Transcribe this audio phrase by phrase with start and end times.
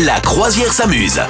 [0.00, 1.20] La croisière s'amuse.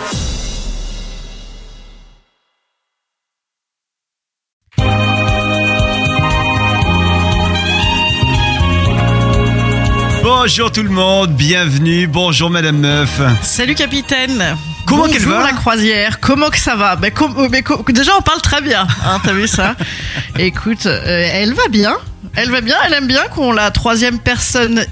[10.23, 13.21] Bonjour tout le monde, bienvenue, bonjour Madame Meuf.
[13.43, 14.57] Salut capitaine.
[14.87, 16.21] Comment qu'elle va la croisière.
[16.21, 18.87] Comment que ça va com- mais co- Déjà on parle très bien.
[19.05, 19.75] Hein, T'as vu ça
[20.39, 21.97] Écoute, euh, elle va bien.
[22.35, 22.77] Elle va bien.
[22.87, 24.85] Elle aime bien qu'on la troisième personne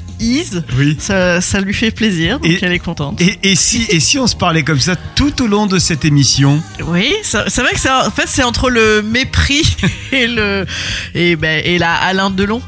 [0.76, 0.96] Oui.
[1.00, 2.38] Ça, ça lui fait plaisir.
[2.38, 3.20] Donc Et- elle est contente.
[3.20, 6.04] Et, et si, et si on se parlait comme ça tout au long de cette
[6.04, 6.62] émission?
[6.86, 9.76] Oui, ça- c'est vrai que c'est en fait c'est entre le mépris
[10.12, 10.66] et le
[11.14, 12.60] et ben et la Alain Delon,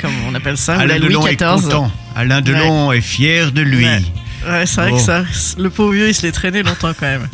[0.00, 1.62] comme on appelle ça, ou Alain la Louis Delon est XIV.
[1.64, 1.90] content.
[2.14, 3.84] Alain Delon est fier de lui.
[3.84, 4.00] Ouais.
[4.46, 4.96] Ouais, c'est vrai Bon.
[4.96, 5.24] que ça,
[5.58, 7.28] le pauvre vieux, il se l'est traîné longtemps quand même.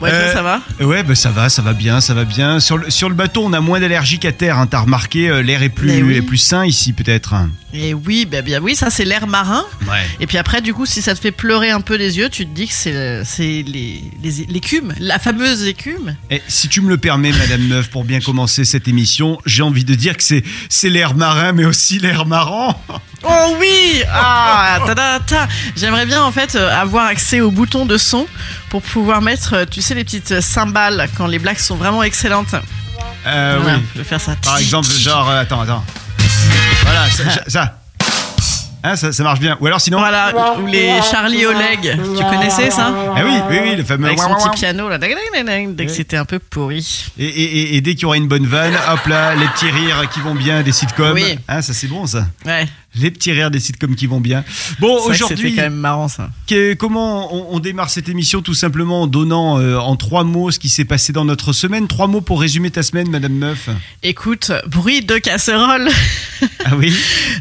[0.00, 0.60] Bref, Euh, ça va?
[0.80, 2.60] Ouais, bah ça va, ça va bien, ça va bien.
[2.60, 4.58] Sur le, sur le bateau, on a moins d'allergies qu'à terre.
[4.58, 6.14] Hein, T'as remarqué, euh, l'air est plus, oui.
[6.16, 7.34] est plus sain ici peut-être.
[7.72, 9.64] Et oui, ben bien oui, ça c'est l'air marin.
[9.88, 10.04] Ouais.
[10.20, 12.44] Et puis après, du coup, si ça te fait pleurer un peu les yeux, tu
[12.46, 16.16] te dis que c'est c'est les les- l'écume, la fameuse écume.
[16.30, 19.84] Et si tu me le permets, Madame Meuf, pour bien commencer cette émission, j'ai envie
[19.84, 22.82] de dire que c'est c'est l'air marin, mais aussi l'air marrant.
[23.22, 24.78] Oh oui Ah.
[25.76, 28.26] J'aimerais bien en fait euh, avoir accès au bouton de son
[28.70, 32.54] pour pouvoir mettre, euh, tu sais, les petites cymbales quand les blagues sont vraiment excellentes.
[33.26, 33.84] Euh, Voilà, oui.
[33.94, 34.36] je vais faire ça.
[34.42, 35.84] Par exemple, genre, euh, attends, attends.
[36.84, 37.24] Voilà, ça.
[37.46, 37.76] ça.
[38.82, 39.58] Hein, ça, ça marche bien.
[39.60, 39.98] Ou alors sinon.
[39.98, 41.98] Voilà, ou les Charlie Oleg.
[42.16, 44.06] Tu connaissais ça Ah oui, oui, oui, le fameux.
[44.06, 47.04] Avec son petit piano là, dès que c'était un peu pourri.
[47.18, 49.70] Et, et- et- et dès qu'il y aura une bonne vanne, hop là, les petits
[49.70, 51.12] rires qui vont bien des sitcoms.
[51.12, 51.38] Oui.
[51.46, 52.24] Hein, ça c'est bon ça.
[52.46, 54.44] Ouais, Les petits rires des sitcoms qui vont bien.
[54.80, 56.30] Bon, aujourd'hui, quand même marrant ça.
[56.48, 60.50] que- comment on, on démarre cette émission Tout simplement en donnant euh, en trois mots
[60.50, 61.86] ce qui s'est passé dans notre semaine?
[61.86, 63.68] Trois mots pour résumer ta semaine, Madame Meuf.
[64.02, 65.88] Écoute, bruit de casserole.
[66.64, 66.94] Ah oui?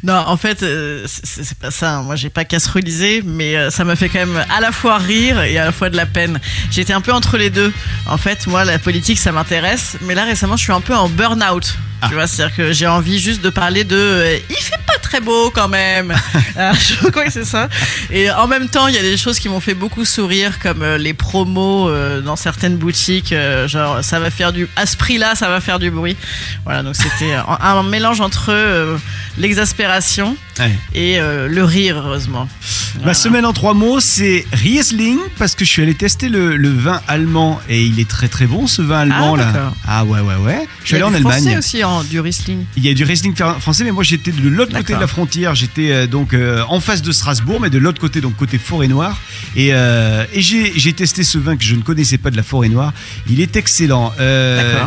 [0.03, 1.97] Non, en fait, euh, c'est pas ça.
[1.99, 2.03] hein.
[2.03, 5.41] Moi, j'ai pas casserolisé, mais euh, ça m'a fait quand même à la fois rire
[5.41, 6.39] et à la fois de la peine.
[6.69, 7.71] J'étais un peu entre les deux.
[8.07, 11.07] En fait, moi, la politique, ça m'intéresse, mais là récemment, je suis un peu en
[11.07, 11.77] burn-out.
[12.07, 13.95] Tu vois, c'est-à-dire que j'ai envie juste de parler de.
[13.95, 16.13] euh, il fait pas très beau quand même.
[16.57, 17.69] Euh, je crois que c'est ça.
[18.11, 20.81] Et en même temps, il y a des choses qui m'ont fait beaucoup sourire, comme
[20.81, 23.33] euh, les promos euh, dans certaines boutiques.
[23.67, 24.67] genre, ça va faire du.
[24.75, 26.17] À ce prix-là, ça va faire du bruit.
[26.65, 28.51] Voilà, donc c'était un, mélange entre
[29.39, 30.71] l'exaspération Ouais.
[30.93, 32.49] et euh, le rire, heureusement.
[33.05, 36.69] Ma semaine en trois mots, c'est Riesling, parce que je suis allé tester le, le
[36.69, 39.73] vin allemand et il est très très bon ce vin allemand Ah, là.
[39.87, 40.67] Ah ouais, ouais, ouais.
[40.83, 41.41] Je suis Il y allé a en du Allemagne.
[41.43, 42.65] français aussi, en, du Riesling.
[42.75, 45.07] Il y a du Riesling fr- français, mais moi j'étais de l'autre côté de la
[45.07, 45.55] frontière.
[45.55, 49.17] J'étais euh, donc euh, en face de Strasbourg, mais de l'autre côté, donc côté Forêt-Noire.
[49.55, 52.91] Et, euh, et j'ai testé ce vin que je ne connaissais pas de la Forêt-Noire.
[53.29, 54.11] Il est excellent.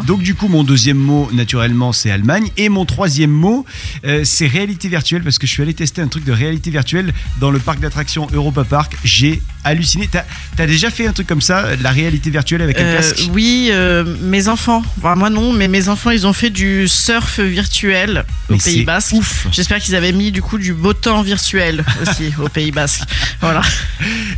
[0.06, 2.50] Donc du coup, mon deuxième mot, naturellement, c'est Allemagne.
[2.58, 3.64] Et mon troisième mot,
[4.04, 7.50] euh, réalité virtuelle, parce que je suis allé tester un truc de réalité virtuelle dans
[7.50, 8.97] le parc d'attractions Europa Park.
[9.04, 10.08] J'ai halluciné.
[10.10, 10.24] T'as
[10.58, 13.28] as déjà fait un truc comme ça, de la réalité virtuelle avec un Euh, casque?
[13.32, 14.82] oui, euh, mes enfants.
[14.98, 19.12] Enfin, moi non, mais mes enfants, ils ont fait du surf virtuel au Pays Basque.
[19.14, 19.46] ouf.
[19.52, 23.02] J'espère qu'ils avaient mis du coup du beau temps virtuel aussi au Pays Basque.
[23.40, 23.62] Voilà.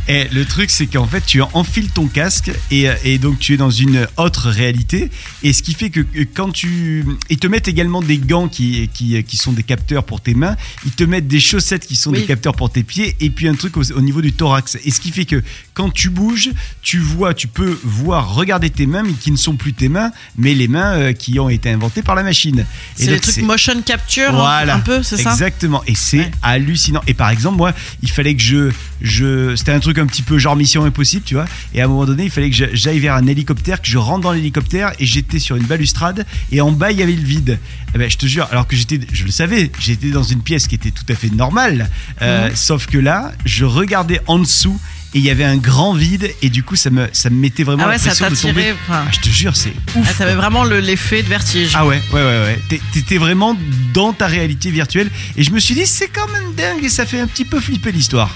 [0.07, 3.57] Et le truc, c'est qu'en fait, tu enfiles ton casque et, et donc tu es
[3.57, 5.11] dans une autre réalité.
[5.43, 7.05] Et ce qui fait que que quand tu.
[7.29, 10.55] Ils te mettent également des gants qui, qui, qui sont des capteurs pour tes mains.
[10.85, 12.21] Ils te mettent des chaussettes qui sont Oui.
[12.21, 13.15] des capteurs pour tes pieds.
[13.19, 14.77] Et puis un truc au, au niveau du thorax.
[14.83, 15.43] Et ce qui fait que
[15.73, 19.55] quand tu bouges, tu vois, tu peux voir, regarder tes mains, mais qui ne sont
[19.55, 22.65] plus tes mains, mais les mains euh, qui ont été inventées par la machine.
[22.95, 25.81] C'est trucs c'est- motion capture, voilà, un peu, c'est ça Exactement.
[25.87, 26.31] Et c'est Ouais.
[26.43, 27.01] hallucinant.
[27.07, 28.71] Et par exemple, moi, il fallait que je,
[29.01, 31.45] je, c'était un truc un petit peu genre Mission Impossible, tu vois.
[31.73, 34.21] Et à un moment donné, il fallait que j'aille vers un hélicoptère, que je rentre
[34.21, 37.59] dans l'hélicoptère et j'étais sur une balustrade et en bas il y avait le vide.
[37.93, 40.67] Eh ben, je te jure, alors que j'étais, je le savais, j'étais dans une pièce
[40.67, 41.89] qui était tout à fait normale.
[42.21, 42.55] Euh, Mhm.
[42.55, 44.79] Sauf que là, je regardais en dessous.
[45.15, 47.63] Et il y avait un grand vide et du coup ça me ça me mettait
[47.63, 48.73] vraiment Ah ouais, ça l'impression de tomber.
[48.87, 50.05] enfin, Ah, je te jure c'est ouf.
[50.09, 51.71] ah, T'avais vraiment le- l'effet de vertige.
[51.73, 52.79] Ah ouais, ouais, ouais, ouais.
[52.93, 53.55] T'étais vraiment
[53.93, 55.09] dans ta réalité virtuelle.
[55.37, 57.61] Et je me suis dit, c'est quand même dingue et ça fait un petit peu
[57.61, 58.29] flipper l'histoire.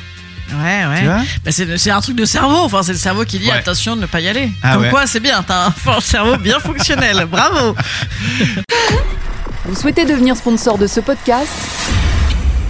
[0.51, 1.05] Ouais, ouais.
[1.43, 2.59] Bah, c'est c'est un truc de cerveau.
[2.63, 3.57] Enfin, c'est le cerveau qui dit Ouais.
[3.57, 4.49] attention de ne pas y aller.
[4.63, 4.89] Ah Comme ouais.
[4.89, 5.43] quoi, c'est bien.
[5.45, 7.27] T'as un fort cerveau bien fonctionnel.
[7.31, 7.75] Bravo.
[9.65, 11.51] Vous souhaitez devenir sponsor de ce podcast?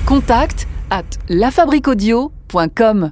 [0.08, 3.12] Contact à lafabriquaudio.com.